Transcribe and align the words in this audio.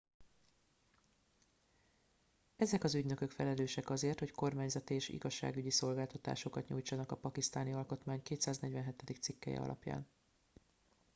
ezek 2.55 2.83
az 2.83 2.95
ügynökök 2.95 3.31
felelősek 3.31 3.89
azért 3.89 4.19
hogy 4.19 4.31
kormányzati 4.31 4.93
és 4.93 5.09
igazságügyi 5.09 5.69
szolgáltatásokat 5.71 6.67
nyújtsanak 6.67 7.11
a 7.11 7.15
pakisztáni 7.17 7.73
alkotmány 7.73 8.21
247. 8.23 9.15
cikkelye 9.21 9.59
alapján 9.59 10.07